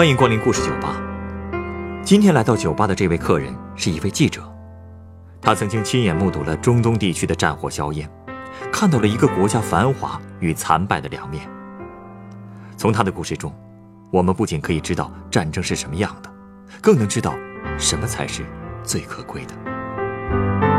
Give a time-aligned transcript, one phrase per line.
[0.00, 0.96] 欢迎光临故事酒吧。
[2.02, 4.42] 今天来到酒吧的这位客人是一位记者，
[5.42, 8.10] 他曾经亲眼目睹了中东地区的战火硝烟，
[8.72, 11.46] 看到了一个国家繁华与残败的两面。
[12.78, 13.54] 从他的故事中，
[14.10, 16.32] 我们不仅可以知道战争是什么样的，
[16.80, 17.34] 更能知道
[17.76, 18.42] 什么才是
[18.82, 20.69] 最可贵的。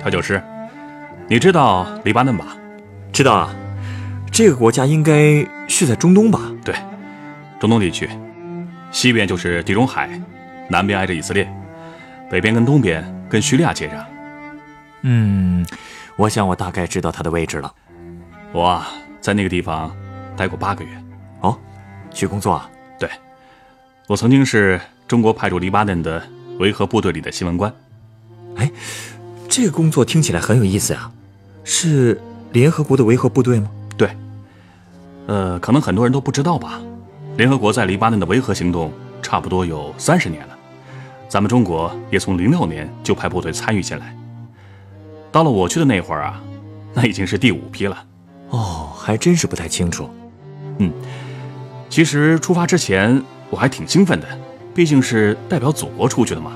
[0.00, 0.42] 调酒师，
[1.28, 2.56] 你知道黎巴嫩吧？
[3.12, 3.54] 知道啊，
[4.32, 6.40] 这个国家应该是在中东吧？
[6.64, 6.74] 对，
[7.60, 8.08] 中东地区，
[8.90, 10.08] 西边就是地中海，
[10.70, 11.46] 南边挨着以色列，
[12.30, 14.02] 北边跟东边跟叙利亚接壤。
[15.02, 15.66] 嗯，
[16.16, 17.70] 我想我大概知道它的位置了。
[18.52, 18.88] 我啊，
[19.20, 19.94] 在那个地方
[20.34, 20.90] 待过八个月。
[21.42, 21.58] 哦，
[22.10, 22.70] 去工作啊？
[22.98, 23.06] 对，
[24.06, 26.22] 我曾经是中国派驻黎巴嫩的
[26.58, 27.70] 维和部队里的新闻官。
[28.56, 28.70] 哎。
[29.50, 31.10] 这个工作听起来很有意思啊，
[31.64, 32.20] 是
[32.52, 33.68] 联合国的维和部队吗？
[33.96, 34.08] 对，
[35.26, 36.80] 呃，可能很多人都不知道吧。
[37.36, 40.56] 联合国在黎巴嫩的维和行动差不多有三十年了，
[41.28, 44.16] 咱们中国也从零六年就派部队参与进来。
[45.32, 46.40] 到了我去的那会儿啊，
[46.94, 48.04] 那已经是第五批了。
[48.50, 50.08] 哦，还真是不太清楚。
[50.78, 50.92] 嗯，
[51.88, 54.28] 其实出发之前我还挺兴奋的，
[54.72, 56.52] 毕竟是代表祖国出去的嘛，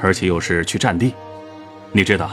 [0.00, 1.14] 而且又是去战地。
[1.92, 2.30] 你知道，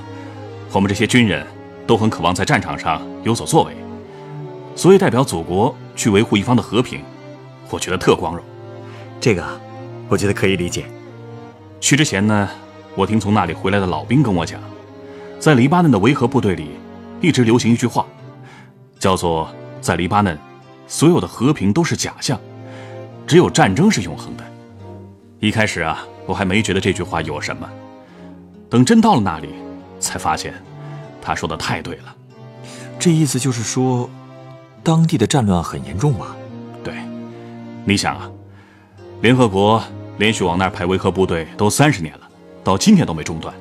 [0.72, 1.46] 我们这些军人
[1.88, 3.74] 都很渴望在战场上有所作为，
[4.76, 7.02] 所以代表祖国去维护一方的和平，
[7.72, 8.46] 我觉得特光荣。
[9.20, 9.44] 这个，
[10.08, 10.86] 我觉得可以理解。
[11.80, 12.48] 去之前呢，
[12.96, 14.60] 我听从那里回来的老兵跟我讲，
[15.40, 16.70] 在黎巴嫩的维和部队里，
[17.20, 18.06] 一直流行一句话，
[19.00, 19.50] 叫做
[19.82, 20.38] “在黎巴嫩，
[20.88, 22.40] 所有的和平都是假象，
[23.26, 24.44] 只有战争是永恒的”。
[25.42, 27.68] 一开始啊，我还没觉得这句话有什么。
[28.70, 29.50] 等真到了那里，
[30.00, 30.54] 才发现，
[31.22, 32.16] 他说的太对了。
[33.00, 34.10] 这意思就是说，
[34.84, 36.36] 当地的战乱很严重吗？
[36.84, 36.94] 对，
[37.86, 38.30] 你想啊，
[39.22, 39.82] 联合国
[40.18, 42.28] 连续往那儿派维和部队都三十年了，
[42.64, 43.54] 到今天都没中断，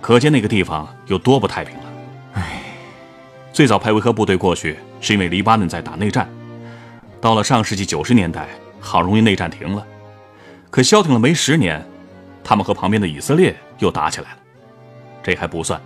[0.00, 1.84] 可见那个地方有多不太平了。
[2.34, 2.62] 唉，
[3.52, 6.28] 最早派维和部队过去，是因为黎巴嫩在打内战。
[7.20, 8.48] 到了上世纪九十年代，
[8.80, 9.86] 好容易内战停了，
[10.70, 11.84] 可消停了没十年，
[12.46, 13.54] 他们和旁边的以色列。
[13.78, 14.38] 又打起来了，
[15.22, 15.78] 这还不算，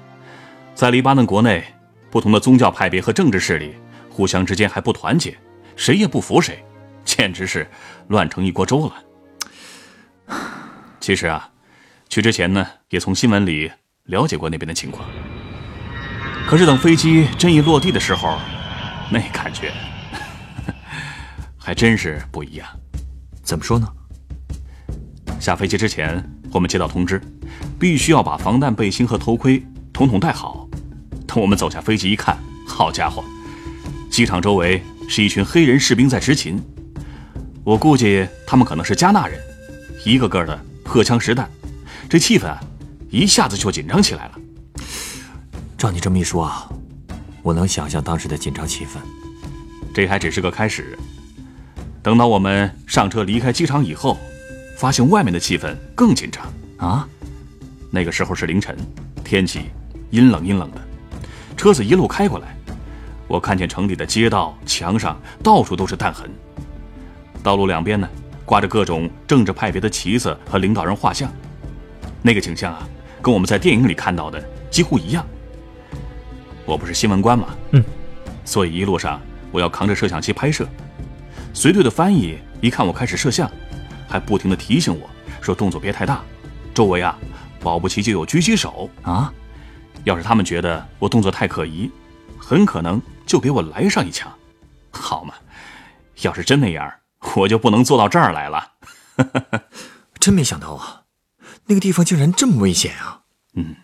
[0.76, 1.64] 在黎巴嫩国内，
[2.08, 3.74] 不同的宗教派别和政治势力
[4.08, 5.36] 互相之间还不团结，
[5.74, 6.64] 谁也不服谁，
[7.04, 7.68] 简直是
[8.06, 10.38] 乱成一锅粥了。
[11.00, 11.50] 其实啊，
[12.08, 13.68] 去之前呢，也从新闻里
[14.04, 15.08] 了解过那边的情况。
[16.46, 18.38] 可是等飞机真一落地的时候，
[19.10, 19.72] 那感觉
[21.58, 22.68] 还真是不一样。
[23.42, 23.88] 怎么说呢？
[25.40, 26.22] 下飞机之前，
[26.52, 27.20] 我们接到通知。
[27.78, 29.62] 必须要把防弹背心和头盔
[29.92, 30.68] 统统戴好。
[31.26, 33.24] 等我们走下飞机一看，好家伙，
[34.10, 36.60] 机场周围是一群黑人士兵在执勤。
[37.64, 39.40] 我估计他们可能是加纳人，
[40.04, 41.48] 一个个的荷枪实弹，
[42.08, 42.54] 这气氛
[43.10, 44.32] 一下子就紧张起来了。
[45.78, 46.68] 照你这么一说啊，
[47.42, 48.98] 我能想象当时的紧张气氛。
[49.94, 50.98] 这还只是个开始。
[52.02, 54.18] 等到我们上车离开机场以后，
[54.80, 56.42] 发现外面的气氛更紧张。
[56.78, 57.06] 啊。
[57.90, 58.74] 那个时候是凌晨，
[59.22, 59.64] 天气
[60.10, 60.80] 阴冷阴冷的，
[61.54, 62.56] 车子一路开过来，
[63.28, 66.30] 我看见城里的街道墙上到处都是弹痕，
[67.42, 68.08] 道路两边呢
[68.46, 71.30] 挂着各种政治派别的旗子和领导人画像，
[72.22, 72.88] 那个景象啊，
[73.20, 75.26] 跟我们在电影里看到的几乎一样。
[76.64, 77.84] 我不是新闻官嘛，嗯，
[78.46, 79.20] 所以一路上
[79.52, 80.66] 我要扛着摄像机拍摄，
[81.52, 83.50] 随队的翻译一看我开始摄像，
[84.10, 85.08] 还不停的提醒我
[85.40, 86.22] 说动作别太大，
[86.74, 87.16] 周围啊。
[87.62, 89.30] 保不齐就有狙击手啊！
[90.04, 91.90] 要是他们觉得我动作太可疑，
[92.38, 94.32] 很可能就给我来上一枪，
[94.90, 95.34] 好嘛？
[96.22, 96.90] 要是真那样，
[97.36, 98.72] 我就不能坐到这儿来了。
[100.18, 101.02] 真没想到啊，
[101.66, 103.20] 那个地方竟然这么危险啊！
[103.52, 103.76] 嗯，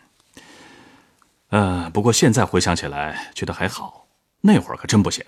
[1.50, 4.06] 呃，不过现在回想起来，觉得还好，
[4.40, 5.22] 那会儿可真不行。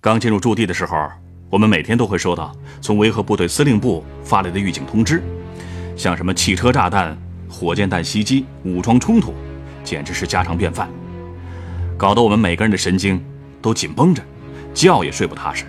[0.00, 1.10] 刚进入驻地的时候，
[1.54, 5.22] 我们每天都会收到从维和部队司令部发来的预警通知。
[5.96, 7.16] 像什么汽车炸弹、
[7.48, 9.32] 火箭弹袭击、武装冲突，
[9.84, 10.88] 简直是家常便饭，
[11.96, 13.24] 搞得我们每个人的神经
[13.62, 14.20] 都紧绷着，
[14.74, 15.64] 觉也睡不踏实。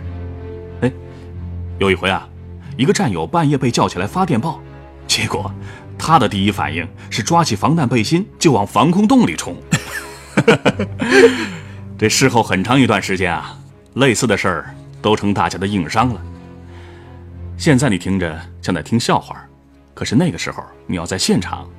[0.82, 0.92] 哎，
[1.78, 2.28] 有一回啊，
[2.78, 4.60] 一个战友半夜被叫起来发电报，
[5.06, 5.54] 结果
[6.00, 9.56] 他的第一反应是抓起防弹背心就往防空洞里冲。
[11.96, 13.60] 这事后很长一段时间啊，
[13.94, 14.76] 类似的事儿
[15.06, 16.22] 都成大家的硬伤了。
[17.60, 19.48] 现在你听着像在听笑话，
[19.94, 21.70] 可是那个时候你要在现场，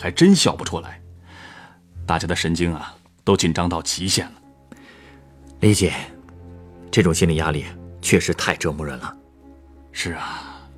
[0.00, 1.00] 还真笑不出来。
[2.04, 2.92] 大家的神经啊，
[3.22, 4.32] 都紧张到极限了。
[5.60, 5.94] 理解，
[6.90, 7.64] 这种心理压力
[8.00, 9.16] 确实太折磨人了。
[9.92, 10.68] 是啊，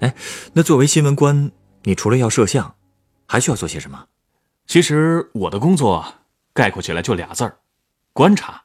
[0.00, 0.12] 哎，
[0.54, 1.52] 那作为新闻官，
[1.84, 2.74] 你除了要摄像，
[3.28, 4.06] 还需要做些什么？
[4.66, 6.04] 其实我的工作
[6.52, 7.58] 概括起来就俩字儿：
[8.12, 8.64] 观察。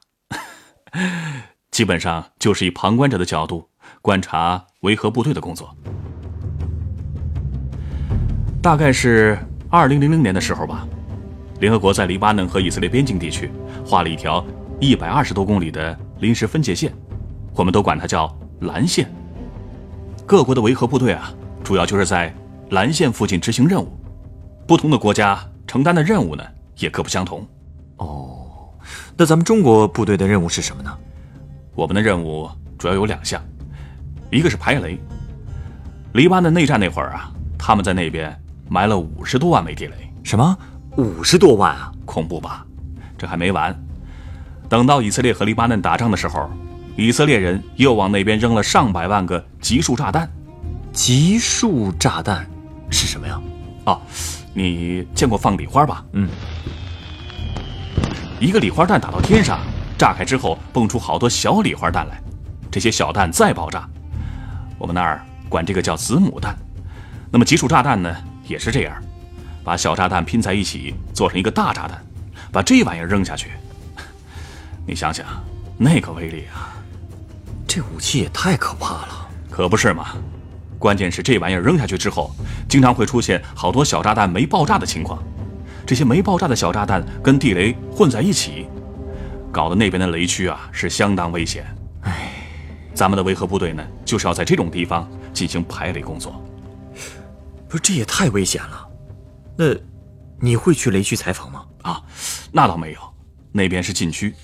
[1.70, 3.68] 基本上就是以旁观者的角度
[4.02, 5.74] 观察维和部队的工作。
[8.62, 9.38] 大概是
[9.70, 10.86] 二零零零年的时候吧，
[11.60, 13.50] 联合国在黎巴嫩和以色列边境地区
[13.86, 14.44] 画了一条
[14.80, 16.92] 一百二十多公里的临时分界线，
[17.54, 19.10] 我们都管它叫蓝线。
[20.26, 21.32] 各国的维和部队啊，
[21.64, 22.34] 主要就是在
[22.70, 23.88] 蓝线附近执行任务。
[24.66, 26.44] 不同的国家承担的任务呢，
[26.78, 27.46] 也各不相同。
[27.96, 28.70] 哦，
[29.16, 30.96] 那咱们中国部队的任务是什么呢？
[31.80, 32.46] 我们的任务
[32.76, 33.42] 主要有两项，
[34.30, 35.00] 一个是排雷。
[36.12, 38.38] 黎巴嫩内战那会儿啊，他们在那边
[38.68, 40.12] 埋了五十多万枚地雷。
[40.22, 40.58] 什么？
[40.98, 41.90] 五十多万啊？
[42.04, 42.66] 恐怖吧？
[43.16, 43.74] 这还没完，
[44.68, 46.50] 等到以色列和黎巴嫩打仗的时候，
[46.96, 50.30] 以色列人又往那边扔了上百万个集束炸弹。
[50.92, 52.46] 集束炸弹
[52.90, 53.40] 是什么呀？
[53.86, 53.98] 哦，
[54.52, 56.04] 你见过放礼花吧？
[56.12, 56.28] 嗯，
[58.38, 59.58] 一个礼花弹打到天上。
[60.00, 62.18] 炸开之后，蹦出好多小礼花弹来，
[62.70, 63.86] 这些小弹再爆炸，
[64.78, 66.56] 我们那儿管这个叫子母弹。
[67.30, 68.16] 那么集束炸弹呢，
[68.46, 68.96] 也是这样，
[69.62, 72.02] 把小炸弹拼在一起，做成一个大炸弹，
[72.50, 73.50] 把这玩意儿扔下去。
[74.86, 75.26] 你想想，
[75.76, 76.72] 那个威力啊！
[77.68, 80.12] 这武器也太可怕了，可不是嘛？
[80.78, 82.34] 关键是这玩意儿扔下去之后，
[82.70, 85.22] 经常会出现好多小炸弹没爆炸的情况，
[85.86, 88.66] 这些没爆炸的小炸弹跟地雷混在一起。
[89.52, 91.66] 搞得那边的雷区啊是相当危险，
[92.02, 92.32] 唉，
[92.94, 96.40] 咱们的维和部队呢就是要在这种地方进行排雷工作。
[97.68, 98.88] 不是，这也太危险了。
[99.56, 99.74] 那
[100.38, 101.64] 你会去雷区采访吗？
[101.82, 102.02] 啊，
[102.52, 102.98] 那倒没有，
[103.52, 104.34] 那边是禁区，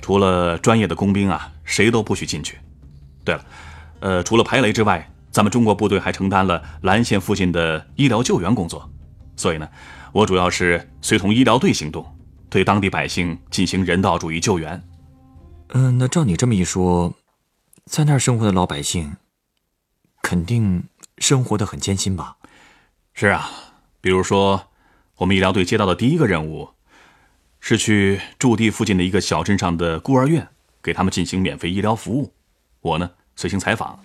[0.00, 2.58] 除了专业的工兵啊，谁都不许进去。
[3.24, 3.44] 对了，
[4.00, 8.90] 呃，除了排雷之外，咱们中国部队还承担了蓝线附近的医疗救援工作，
[9.36, 9.68] 所以呢，
[10.12, 12.04] 我主要是随同医疗队行动。
[12.54, 14.80] 对当地百姓进行人道主义救援。
[15.70, 17.12] 嗯，那照你这么一说，
[17.86, 19.16] 在那儿生活的老百姓，
[20.22, 20.84] 肯定
[21.18, 22.36] 生活的很艰辛吧？
[23.12, 23.50] 是啊，
[24.00, 24.68] 比如说，
[25.16, 26.68] 我们医疗队接到的第一个任务，
[27.58, 30.46] 是去驻地附近的一个小镇上的孤儿院，
[30.80, 32.32] 给他们进行免费医疗服务。
[32.82, 33.98] 我呢，随行采访。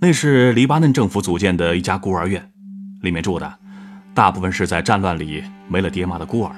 [0.00, 2.52] 那是黎巴嫩政府组建的一家孤儿院，
[3.00, 3.58] 里面住的，
[4.14, 6.54] 大部分是在战乱里没了爹妈的孤儿。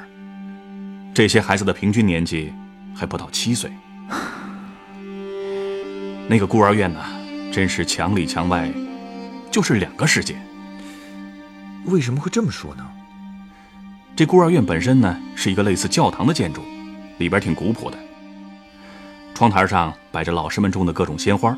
[1.17, 2.53] 这些孩子的平均年纪
[2.95, 3.73] 还不到七岁。
[6.29, 7.01] 那个孤儿院呢，
[7.51, 8.71] 真是墙里墙外，
[9.51, 10.37] 就是两个世界。
[11.87, 12.87] 为什么会这么说呢？
[14.15, 16.61] 这孤儿院本身呢，是一个类似教堂的建筑，
[17.17, 17.97] 里边挺古朴的。
[19.35, 21.57] 窗台上摆着老师们种的各种鲜花，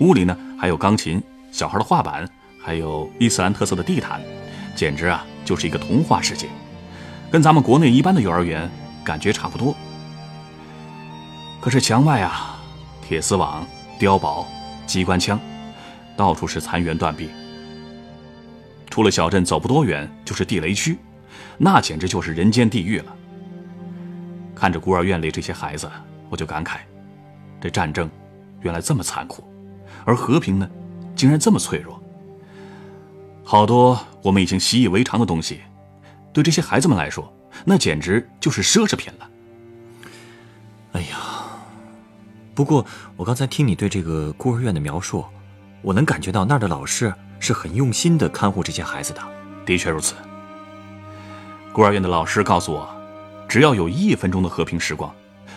[0.00, 2.28] 屋里呢还有钢琴、小孩的画板，
[2.60, 4.20] 还有伊斯兰特色的地毯，
[4.74, 6.48] 简直啊就是一个童话世界，
[7.30, 8.68] 跟咱们国内一般的幼儿园。
[9.06, 9.72] 感觉差不多，
[11.60, 12.56] 可是墙外啊，
[13.00, 13.64] 铁丝网、
[14.00, 14.44] 碉堡、
[14.84, 15.38] 机关枪，
[16.16, 17.30] 到处是残垣断壁。
[18.90, 20.98] 出了小镇走不多远就是地雷区，
[21.56, 23.14] 那简直就是人间地狱了。
[24.56, 25.88] 看着孤儿院里这些孩子，
[26.28, 26.78] 我就感慨，
[27.60, 28.10] 这战争
[28.62, 29.44] 原来这么残酷，
[30.04, 30.68] 而和平呢，
[31.14, 32.02] 竟然这么脆弱。
[33.44, 35.60] 好多我们已经习以为常的东西，
[36.32, 37.32] 对这些孩子们来说。
[37.64, 39.30] 那简直就是奢侈品了。
[40.92, 41.18] 哎呀，
[42.54, 42.86] 不过
[43.16, 45.24] 我刚才听你对这个孤儿院的描述，
[45.82, 49.20] 我能感觉到那儿的老师是很用心的看护这些孩子的。
[49.64, 50.14] 的确如此。
[51.72, 52.88] 孤儿院的老师告诉我，
[53.48, 55.14] 只要有一分钟的和平时光，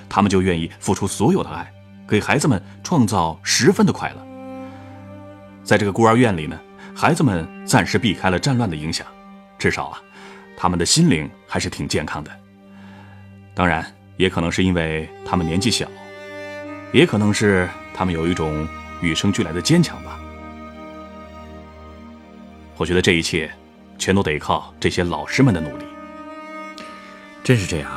[0.09, 1.71] 他们就愿意付出所有的爱，
[2.07, 4.27] 给孩子们创造十分的快乐。
[5.63, 6.59] 在这个孤儿院里呢，
[6.93, 9.07] 孩子们暂时避开了战乱的影响，
[9.57, 10.01] 至少啊。
[10.61, 12.29] 他们的心灵还是挺健康的，
[13.55, 13.85] 当然，
[14.17, 15.87] 也可能是因为他们年纪小，
[16.91, 18.67] 也可能是他们有一种
[19.01, 20.19] 与生俱来的坚强吧。
[22.75, 23.49] 我觉得这一切，
[23.97, 25.85] 全都得靠这些老师们的努力。
[27.41, 27.89] 真是这样，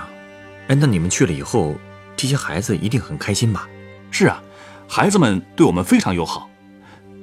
[0.69, 1.75] 哎，那你们去了以后，
[2.17, 3.69] 这些孩子一定很开心吧？
[4.13, 4.41] 是啊，
[4.89, 6.49] 孩子们对我们非常友好，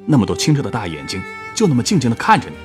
[0.06, 1.24] 那么多清澈的大眼睛，
[1.56, 2.56] 就那么静静的看着你，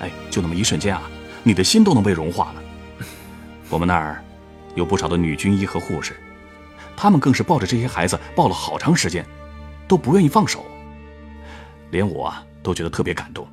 [0.00, 1.08] 哎，就那么一瞬间啊。
[1.44, 2.62] 你的心都能被融化了。
[3.70, 4.24] 我们那儿
[4.74, 6.16] 有不少的女军医和护士，
[6.96, 9.24] 他们更是抱着这些孩子抱了好长时间，
[9.86, 10.64] 都不愿意放手。
[11.90, 13.46] 连我都觉得特别感动。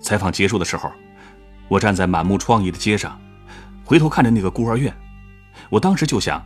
[0.00, 0.90] 采访结束的时候，
[1.68, 3.20] 我站在满目疮痍的街上，
[3.84, 4.94] 回头看着那个孤儿院，
[5.68, 6.44] 我当时就想，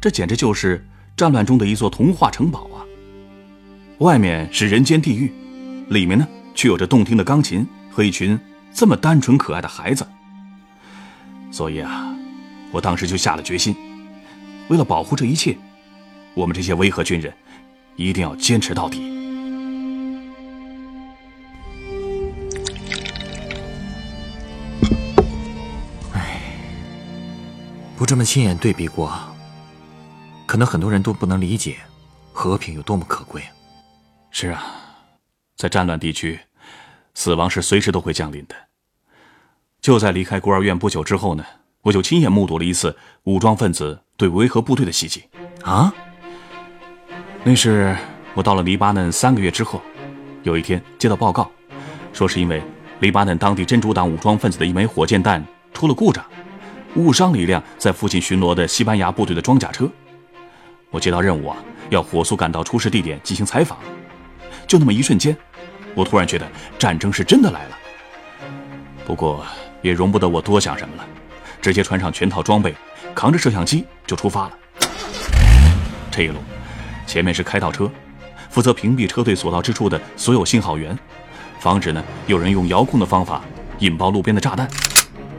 [0.00, 2.80] 这简直就是战乱中的一座童话城堡啊！
[3.98, 5.32] 外面是人间地狱，
[5.88, 8.38] 里面呢却有着动听的钢琴和一群
[8.72, 10.06] 这么单纯可爱的孩子。
[11.50, 12.14] 所以啊，
[12.70, 13.74] 我当时就下了决心，
[14.68, 15.56] 为了保护这一切，
[16.34, 17.32] 我们这些维和军人
[17.96, 19.14] 一定要坚持到底。
[27.96, 29.10] 不这么亲眼对比过，
[30.44, 31.78] 可能很多人都不能理解
[32.30, 33.42] 和平有多么可贵。
[34.30, 34.62] 是啊，
[35.56, 36.38] 在战乱地区，
[37.16, 38.54] 死亡是随时都会降临的。
[39.80, 41.42] 就在离开孤儿院不久之后呢，
[41.80, 42.94] 我就亲眼目睹了一次
[43.24, 45.24] 武装分子对维和部队的袭击。
[45.62, 45.92] 啊，
[47.42, 47.96] 那是
[48.34, 49.80] 我到了黎巴嫩三个月之后，
[50.42, 51.50] 有一天接到报告，
[52.12, 52.62] 说是因为
[53.00, 55.42] 黎巴嫩当地真主党武装分子的一枚火箭弹
[55.72, 56.24] 出了故障。
[56.96, 59.90] 误伤了一辆在附近巡逻的西班牙部队的装甲车，
[60.90, 61.56] 我接到任务啊，
[61.88, 63.78] 要火速赶到出事地点进行采访。
[64.66, 65.36] 就那么一瞬间，
[65.96, 66.46] 我突然觉得
[66.78, 67.78] 战争是真的来了。
[69.04, 69.44] 不过
[69.80, 71.04] 也容不得我多想什么了，
[71.60, 72.74] 直接穿上全套装备，
[73.14, 74.52] 扛着摄像机就出发了。
[76.10, 76.38] 这一路，
[77.06, 77.90] 前面是开道车，
[78.50, 80.96] 负责屏蔽车队所到之处的所有信号源，
[81.58, 83.42] 防止呢有人用遥控的方法
[83.78, 84.68] 引爆路边的炸弹。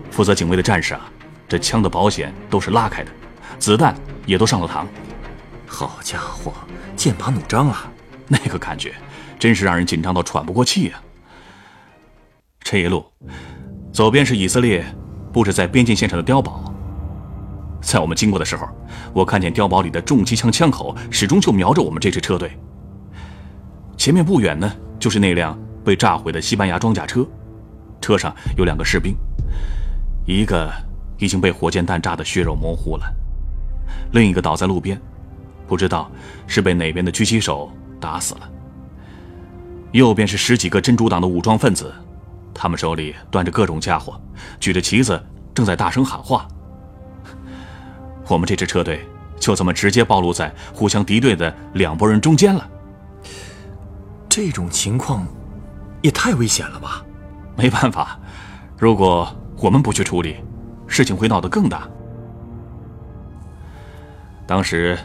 [0.09, 1.09] 负责警卫的战士啊。
[1.49, 3.11] 这枪的保险都是拉开的，
[3.57, 3.95] 子弹
[4.25, 4.85] 也都上了膛。
[5.65, 6.53] 好家伙，
[6.93, 7.89] 剑拔弩张啊！
[8.27, 8.93] 那个感觉，
[9.39, 11.01] 真是让人紧张到喘不过气呀。
[12.59, 13.05] 这一路，
[13.91, 14.85] 左边是以色列
[15.31, 16.73] 布置在边境线上的碉堡。
[17.81, 18.67] 在我们经过的时候，
[19.13, 22.51] 我看见碉堡里的重机枪枪口始终就瞄着我们这支车队。
[23.97, 27.25] 前面不远呢，就是那辆被炸毁的西班牙装甲车，
[28.01, 29.15] 车上有两个士兵，
[30.25, 30.71] 一个。
[31.19, 33.11] 已经被火箭弹炸得血肉模糊了，
[34.11, 35.01] 另一个倒在路边，
[35.65, 36.11] 不知道
[36.45, 38.47] 是被哪边的狙击手打死了。
[39.97, 41.93] 右边是十几个真主党的武装分子，
[42.53, 44.19] 他们手里端着各种家伙，
[44.59, 45.21] 举着旗子，
[45.53, 46.47] 正在大声喊话。
[48.27, 49.07] 我们这支车队
[49.39, 52.69] 就这么直接暴露在互相敌对的两拨人中间了。
[54.29, 55.25] 这种情况
[56.01, 57.03] 也太危险了吧？
[57.55, 58.19] 没办法，
[58.77, 59.27] 如果
[59.57, 60.37] 我们不去处理。
[60.89, 61.85] 事情会闹得更大。
[64.45, 64.97] 当时，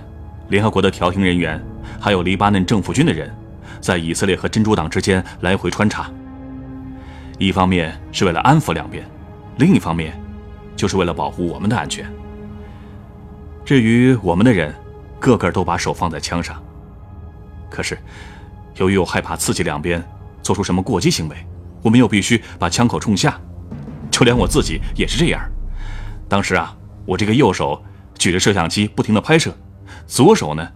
[0.48, 1.60] 联合国的调停人员，
[1.98, 3.34] 还有黎巴嫩政府军的人，
[3.82, 6.10] 在以色列和真主党之间来回穿插。
[7.38, 9.04] 一方面是为了安抚两边，
[9.58, 10.18] 另一方面，
[10.76, 12.10] 就是为了保护我们的安全。
[13.64, 14.72] 至于我们的人，
[15.18, 16.62] 个个都把手放在枪上。
[17.68, 17.98] 可是，
[18.76, 20.02] 由于我害怕刺激两边
[20.42, 21.36] 做出什么过激行为，
[21.82, 23.40] 我们又必须把枪口冲下。
[24.10, 25.40] 就连我自己也是这样。
[26.28, 27.82] 当时啊，我这个右手
[28.16, 29.52] 举着摄像机不停的拍摄，
[30.06, 30.68] 左手呢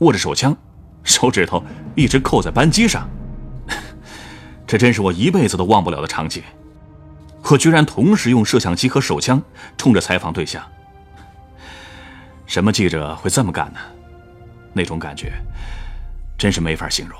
[0.00, 0.54] 握着手枪，
[1.04, 1.64] 手指头
[1.94, 3.08] 一直扣在扳机上。
[4.66, 6.42] 这真是我一辈子都忘不了的场景。
[7.50, 9.42] 我居然同时用摄像机和手枪
[9.76, 10.64] 冲着采访对象。
[12.46, 13.80] 什么记者会这么干呢？
[14.72, 15.32] 那种感觉
[16.38, 17.18] 真是没法形容。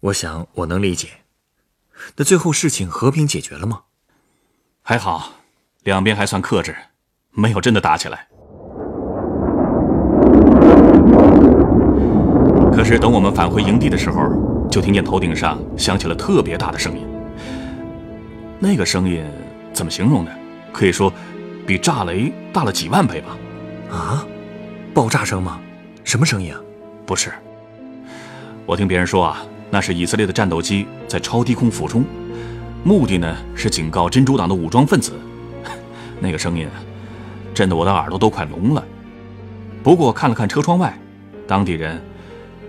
[0.00, 1.08] 我想我能理解。
[2.16, 3.82] 那最后事情和平解决了吗？
[4.82, 5.32] 还好。
[5.84, 6.74] 两边还算克制，
[7.30, 8.26] 没有真的打起来。
[12.84, 17.06] 可是等我们返回营地的时候，就听见头顶上响起了特别大的声音。
[18.58, 19.24] 那个声音
[19.72, 20.30] 怎么形容呢？
[20.70, 21.10] 可以说，
[21.66, 23.38] 比炸雷大了几万倍吧。
[23.90, 24.26] 啊，
[24.92, 25.58] 爆炸声吗？
[26.04, 26.60] 什么声音啊？
[27.06, 27.32] 不是，
[28.66, 32.04] 我听别人说啊，那是以色列的战斗机在超低空俯冲，
[32.84, 35.14] 目的呢是警告真主党的武装分子。
[36.20, 36.68] 那个声音，
[37.54, 38.84] 震得我的耳朵都快聋了。
[39.82, 40.94] 不过看了看车窗外，
[41.48, 41.98] 当地人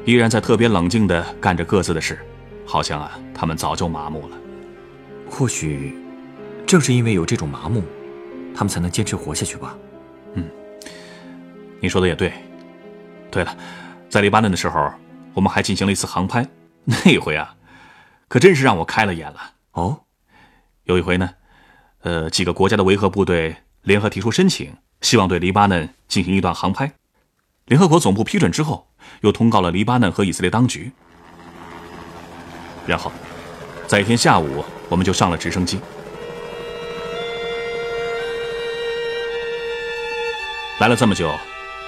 [0.05, 2.19] 依然在特别冷静地干着各自的事，
[2.63, 4.37] 好像啊，他们早就麻木了。
[5.27, 5.97] 或许，
[6.67, 7.83] 正是因为有这种麻木，
[8.53, 9.75] 他们才能坚持活下去吧。
[10.35, 10.47] 嗯，
[11.79, 12.31] 你说的也对。
[13.31, 13.57] 对了，
[14.07, 14.93] 在黎巴嫩的时候，
[15.33, 16.47] 我们还进行了一次航拍，
[16.85, 17.55] 那回啊，
[18.27, 19.53] 可真是让我开了眼了。
[19.71, 20.01] 哦，
[20.83, 21.31] 有一回呢。
[22.01, 24.71] 呃，几个国家的维和部队联合提出申请，
[25.01, 26.93] 希望对黎巴嫩进行一段航拍。
[27.65, 28.87] 联合国总部批准之后，
[29.21, 30.91] 又通告了黎巴嫩和以色列当局。
[32.87, 33.11] 然后，
[33.87, 35.79] 在一天下午，我们就上了直升机，
[40.79, 41.31] 来了这么久，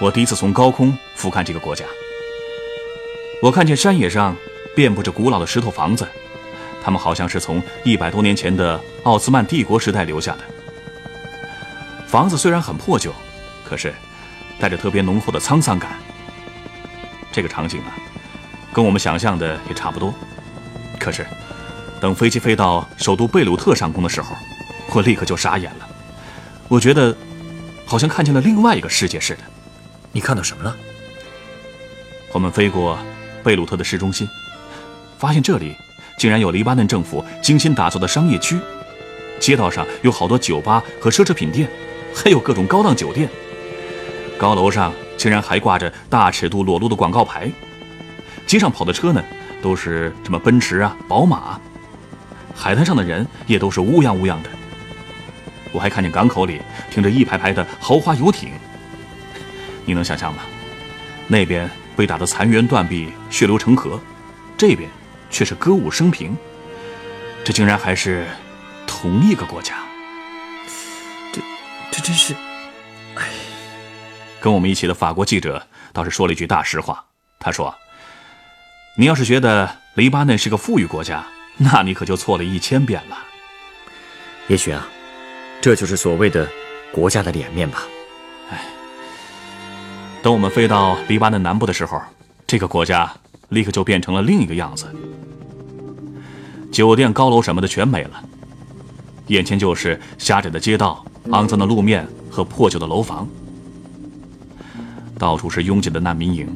[0.01, 1.85] 我第一次从高空俯瞰这个国家。
[3.43, 4.35] 我看见山野上
[4.75, 6.07] 遍布着古老的石头房子，
[6.83, 10.39] 它们好像是从一百多年前的奥斯曼帝国时代留下的。
[12.07, 13.13] 房子虽然很破旧，
[13.63, 13.93] 可是
[14.59, 15.91] 带着特别浓厚的沧桑感。
[17.37, 17.93] 这个场景啊，
[18.73, 20.11] 跟我们想象的也差不多。
[20.99, 21.23] 可是，
[22.01, 24.35] 等飞机飞到首都贝鲁特上空的时候，
[24.95, 25.87] 我立刻就傻眼了。
[26.67, 27.15] 我觉得，
[27.85, 29.41] 好像看见了另外一个世界似的。
[30.11, 30.75] 你看到什么了？
[32.31, 32.97] 我们飞过
[33.43, 34.27] 贝鲁特的市中心，
[35.19, 35.75] 发现这里
[36.17, 38.57] 竟然有黎巴嫩政府精心打造的商业区，
[39.39, 41.69] 街道上有好多酒吧和奢侈品店，
[42.15, 43.29] 还有各种高档酒店。
[44.39, 47.51] 高楼上竟然还挂着大尺度裸露的广告牌，
[48.45, 49.21] 街上跑的车呢，
[49.61, 51.59] 都是什么奔驰啊、宝马。
[52.55, 54.49] 海滩上的人也都是乌泱乌泱的。
[55.73, 58.51] 我还看见港口里停着一排排的豪华游艇。
[59.85, 60.43] 你能想象吗？
[61.27, 63.99] 那边被打得残垣断壁、血流成河，
[64.57, 64.89] 这边
[65.29, 66.37] 却是歌舞升平。
[67.43, 68.25] 这竟然还是
[68.85, 69.75] 同一个国家。
[71.33, 71.41] 这，
[71.91, 72.33] 这真是……
[74.37, 74.41] 哎。
[74.41, 77.03] 跟我们一起的法国记者倒是说了一句大实话。
[77.39, 77.73] 他说
[78.97, 81.25] ：“你要是觉得黎巴嫩是个富裕国家，
[81.57, 83.17] 那你可就错了一千遍了。
[84.47, 84.87] 也许啊，
[85.61, 86.47] 这就是所谓的
[86.91, 87.83] 国家的脸面吧。”
[88.49, 88.63] 哎
[90.23, 92.01] 等我们飞到黎巴嫩南部的时候，
[92.45, 93.11] 这个国家
[93.49, 94.93] 立刻就变成了另一个样子。
[96.71, 98.23] 酒店、高楼什么的全没了，
[99.27, 103.27] 眼前就是狭窄的街道、肮脏的路面和破旧的楼房，
[105.17, 106.47] 到处是拥挤的难民营。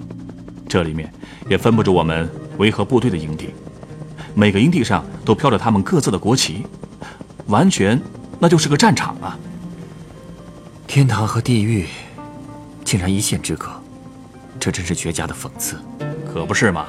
[0.68, 1.12] 这里面
[1.50, 3.54] 也分布着我们维和部队的营地，
[4.34, 6.66] 每个营地上都飘着他们各自的国旗，
[7.48, 8.02] 完全
[8.40, 9.38] 那就是个战场啊！
[10.88, 11.88] 天堂和地狱。
[12.84, 13.70] 竟然一线之隔，
[14.60, 15.78] 这真是绝佳的讽刺，
[16.26, 16.88] 可不是吗？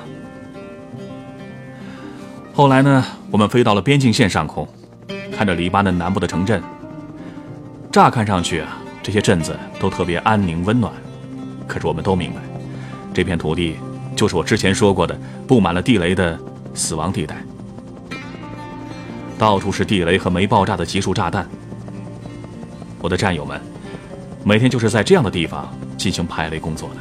[2.52, 4.66] 后来呢，我们飞到了边境线上空，
[5.36, 6.60] 看着黎巴嫩南部的城镇。
[7.92, 10.92] 乍看上去啊，这些镇子都特别安宁温暖。
[11.66, 12.40] 可是我们都明白，
[13.14, 13.76] 这片土地
[14.16, 16.38] 就是我之前说过的布满了地雷的
[16.74, 17.36] 死亡地带，
[19.38, 21.48] 到处是地雷和没爆炸的集束炸弹。
[23.00, 23.60] 我的战友们
[24.44, 25.72] 每天就是在这样的地方。
[25.98, 26.96] 进行排雷工作的，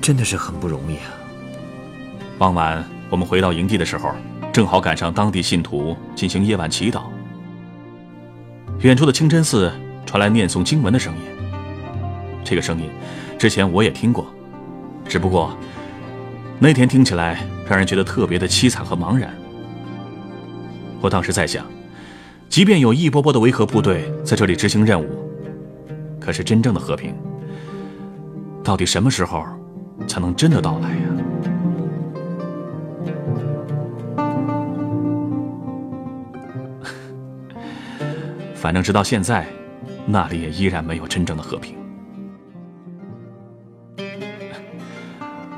[0.00, 1.12] 真的是很不容易啊。
[2.38, 4.12] 傍晚我们回到营地的时候，
[4.50, 7.02] 正好赶上当地信徒进行夜晚祈祷。
[8.80, 9.70] 远处的清真寺
[10.06, 11.20] 传来念诵经文的声音，
[12.42, 12.88] 这个声音
[13.38, 14.26] 之前我也听过，
[15.06, 15.56] 只不过
[16.58, 19.32] 那天听起来让人觉得特别的凄惨和茫然。
[21.00, 21.64] 我当时在想，
[22.48, 25.06] 即便有一波波的维和部队在这里执行任务，
[26.18, 27.14] 可是真正的和平。
[28.64, 29.44] 到底什么时候
[30.08, 30.96] 才能真的到来呀？
[38.56, 39.46] 反正直到现在，
[40.06, 41.76] 那里也依然没有真正的和平。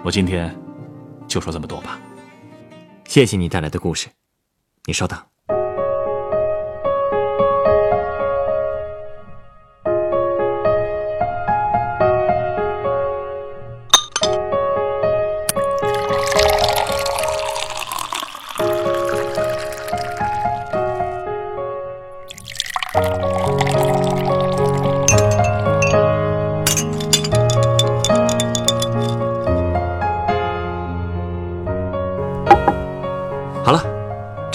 [0.08, 0.58] 我今天
[1.28, 2.00] 就说这么多吧。
[3.04, 4.08] 谢谢你带来的故事，
[4.86, 5.18] 你稍等。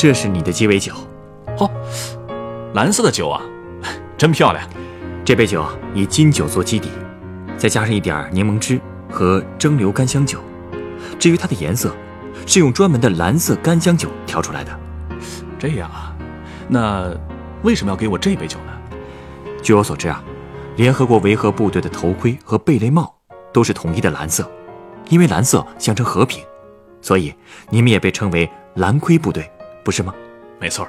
[0.03, 0.93] 这是你的鸡尾酒，
[1.59, 1.71] 哦，
[2.73, 3.41] 蓝色的酒啊，
[4.19, 4.61] 真漂亮。
[5.23, 6.89] 这杯酒以金酒做基底，
[7.57, 8.77] 再加上一点柠檬汁
[9.09, 10.41] 和蒸馏干香酒。
[11.17, 11.95] 至于它的颜色，
[12.45, 14.77] 是用专门的蓝色干香酒调出来的。
[15.57, 16.13] 这样啊，
[16.67, 17.09] 那
[17.61, 18.73] 为什么要给我这杯酒呢？
[19.61, 20.21] 据我所知啊，
[20.75, 23.15] 联合国维和部队的头盔和贝雷帽
[23.53, 24.51] 都是统一的蓝色，
[25.07, 26.43] 因为蓝色象征和平，
[26.99, 27.33] 所以
[27.69, 29.49] 你们也被称为蓝盔部队。
[29.83, 30.13] 不是吗？
[30.59, 30.87] 没错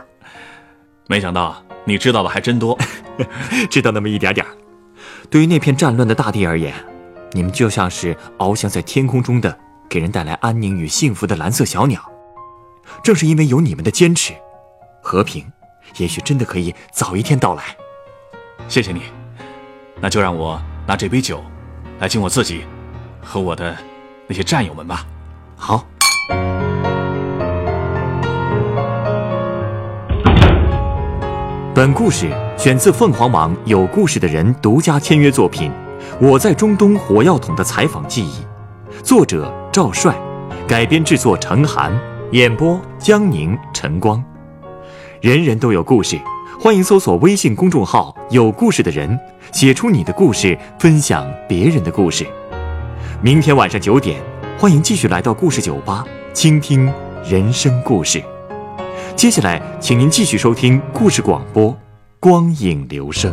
[1.07, 2.79] 没想到你知道的还真多，
[3.69, 4.47] 知道那么一点点
[5.29, 6.73] 对于那片战乱的大地而言，
[7.33, 12.01] 你们就像是翱翔在天空中的、给人带来安宁与幸福的蓝色小鸟。
[13.03, 14.33] 正是因为有你们的坚持，
[15.03, 15.51] 和平
[15.97, 17.65] 也许真的可以早一天到来。
[18.69, 19.03] 谢谢你，
[20.01, 21.43] 那就让我拿这杯酒
[21.99, 22.65] 来敬我自己
[23.23, 23.77] 和我的
[24.27, 25.07] 那些战友们吧。
[25.57, 25.85] 好。
[31.75, 35.73] 本故事选自凤凰网有故事的人独家签约作品
[36.21, 38.31] 《我在中东火药桶的采访记忆》，
[39.03, 40.15] 作者赵帅，
[40.69, 41.93] 改编制作程涵，
[42.31, 44.23] 演播江宁、晨光。
[45.21, 46.17] 人人都有故事，
[46.61, 49.19] 欢迎搜索微信公众号“有故事的人”，
[49.51, 52.25] 写出你的故事，分享别人的故事。
[53.21, 54.23] 明天晚上九点，
[54.57, 56.89] 欢迎继续来到故事酒吧，倾听
[57.29, 58.23] 人生故事。
[59.17, 61.71] 接下来，请您继续收听故事广播
[62.19, 63.33] 《光影留声》。